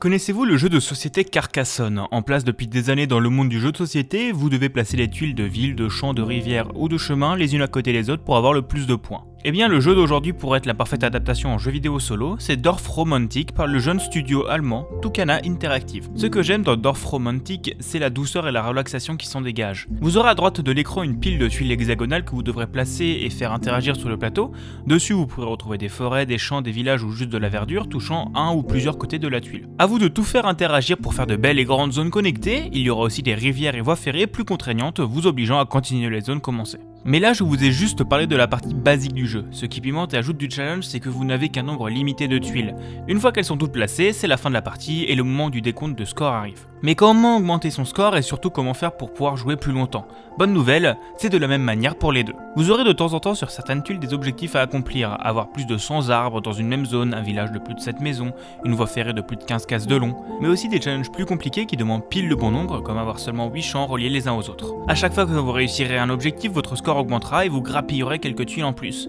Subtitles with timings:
[0.00, 2.06] Connaissez-vous le jeu de société Carcassonne?
[2.10, 4.96] En place depuis des années dans le monde du jeu de société, vous devez placer
[4.96, 7.92] les tuiles de villes, de champs, de rivières ou de chemins les unes à côté
[7.92, 9.26] des autres pour avoir le plus de points.
[9.42, 12.60] Eh bien, le jeu d'aujourd'hui pourrait être la parfaite adaptation en jeu vidéo solo, c'est
[12.60, 16.10] Dorf Romantic par le jeune studio allemand Tucana Interactive.
[16.14, 19.88] Ce que j'aime dans Dorf Romantic, c'est la douceur et la relaxation qui s'en dégagent.
[20.02, 23.20] Vous aurez à droite de l'écran une pile de tuiles hexagonales que vous devrez placer
[23.22, 24.52] et faire interagir sur le plateau.
[24.86, 27.88] Dessus, vous pourrez retrouver des forêts, des champs, des villages ou juste de la verdure
[27.88, 29.70] touchant un ou plusieurs côtés de la tuile.
[29.78, 32.68] A vous de tout faire interagir pour faire de belles et grandes zones connectées.
[32.74, 36.10] Il y aura aussi des rivières et voies ferrées plus contraignantes, vous obligeant à continuer
[36.10, 36.80] les zones commencées.
[37.04, 39.46] Mais là, je vous ai juste parlé de la partie basique du jeu.
[39.52, 42.38] Ce qui pimente et ajoute du challenge, c'est que vous n'avez qu'un nombre limité de
[42.38, 42.74] tuiles.
[43.08, 45.48] Une fois qu'elles sont toutes placées, c'est la fin de la partie et le moment
[45.48, 46.69] du décompte de score arrive.
[46.82, 50.06] Mais comment augmenter son score et surtout comment faire pour pouvoir jouer plus longtemps?
[50.38, 52.32] Bonne nouvelle, c'est de la même manière pour les deux.
[52.56, 55.66] Vous aurez de temps en temps sur certaines tuiles des objectifs à accomplir, avoir plus
[55.66, 58.32] de 100 arbres dans une même zone, un village de plus de 7 maisons,
[58.64, 61.26] une voie ferrée de plus de 15 cases de long, mais aussi des challenges plus
[61.26, 64.32] compliqués qui demandent pile le bon nombre, comme avoir seulement 8 champs reliés les uns
[64.32, 64.74] aux autres.
[64.88, 68.46] A chaque fois que vous réussirez un objectif, votre score augmentera et vous grappillerez quelques
[68.46, 69.06] tuiles en plus.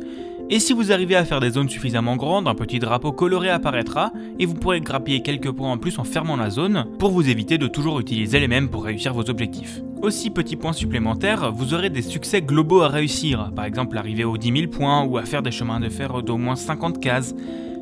[0.53, 4.11] Et si vous arrivez à faire des zones suffisamment grandes, un petit drapeau coloré apparaîtra
[4.37, 7.57] et vous pourrez grappiller quelques points en plus en fermant la zone pour vous éviter
[7.57, 9.81] de toujours utiliser les mêmes pour réussir vos objectifs.
[10.01, 14.37] Aussi, petit point supplémentaire, vous aurez des succès globaux à réussir, par exemple arriver aux
[14.37, 17.33] 10 000 points ou à faire des chemins de fer d'au moins 50 cases.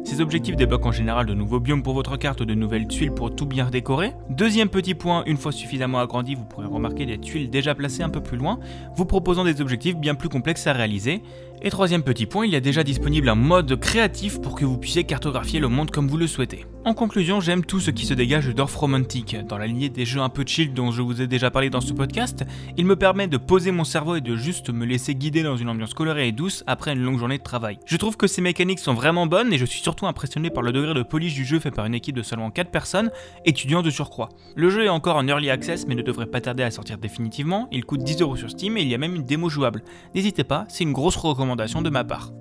[0.05, 3.11] Ces objectifs débloquent en général de nouveaux biomes pour votre carte ou de nouvelles tuiles
[3.11, 4.13] pour tout bien décorer.
[4.29, 8.09] Deuxième petit point, une fois suffisamment agrandi, vous pourrez remarquer des tuiles déjà placées un
[8.09, 8.59] peu plus loin,
[8.95, 11.21] vous proposant des objectifs bien plus complexes à réaliser.
[11.61, 14.77] Et troisième petit point, il y a déjà disponible un mode créatif pour que vous
[14.77, 16.65] puissiez cartographier le monde comme vous le souhaitez.
[16.85, 19.35] En conclusion, j'aime tout ce qui se dégage Dorf Romantic.
[19.45, 21.81] Dans la lignée des jeux un peu chill dont je vous ai déjà parlé dans
[21.81, 22.45] ce podcast,
[22.77, 25.67] il me permet de poser mon cerveau et de juste me laisser guider dans une
[25.67, 27.77] ambiance colorée et douce après une longue journée de travail.
[27.85, 30.71] Je trouve que ces mécaniques sont vraiment bonnes et je suis surtout impressionné par le
[30.71, 33.11] degré de polish du jeu fait par une équipe de seulement 4 personnes,
[33.43, 34.29] étudiants de surcroît.
[34.55, 37.67] Le jeu est encore en early access mais ne devrait pas tarder à sortir définitivement,
[37.73, 39.83] il coûte 10€ sur Steam et il y a même une démo jouable.
[40.15, 41.17] N'hésitez pas, c'est une grosse
[41.49, 42.31] recommandation de ma part.